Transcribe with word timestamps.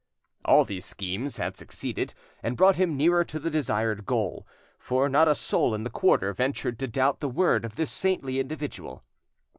All 0.43 0.65
these 0.65 0.83
schemes 0.83 1.37
had 1.37 1.55
succeeded, 1.55 2.15
and 2.41 2.57
brought 2.57 2.75
him 2.77 2.97
nearer 2.97 3.23
to 3.25 3.37
the 3.37 3.51
desired 3.51 4.07
goal, 4.07 4.47
for 4.79 5.07
not 5.07 5.27
a 5.27 5.35
soul 5.35 5.75
in 5.75 5.83
the 5.83 5.91
quarter 5.91 6.33
ventured 6.33 6.79
to 6.79 6.87
doubt 6.87 7.19
the 7.19 7.29
word 7.29 7.63
of 7.63 7.75
this 7.75 7.91
saintly 7.91 8.39
individual. 8.39 9.03